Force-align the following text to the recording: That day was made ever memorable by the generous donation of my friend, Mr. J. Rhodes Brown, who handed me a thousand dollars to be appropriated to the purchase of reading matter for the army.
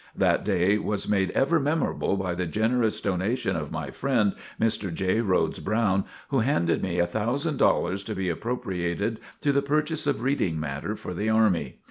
That 0.15 0.43
day 0.43 0.79
was 0.79 1.07
made 1.07 1.29
ever 1.35 1.59
memorable 1.59 2.17
by 2.17 2.33
the 2.33 2.47
generous 2.47 2.99
donation 3.01 3.55
of 3.55 3.71
my 3.71 3.91
friend, 3.91 4.33
Mr. 4.59 4.91
J. 4.91 5.21
Rhodes 5.21 5.59
Brown, 5.59 6.05
who 6.29 6.39
handed 6.39 6.81
me 6.81 6.97
a 6.97 7.05
thousand 7.05 7.57
dollars 7.57 8.03
to 8.05 8.15
be 8.15 8.27
appropriated 8.27 9.19
to 9.41 9.51
the 9.51 9.61
purchase 9.61 10.07
of 10.07 10.21
reading 10.23 10.59
matter 10.59 10.95
for 10.95 11.13
the 11.13 11.29
army. 11.29 11.77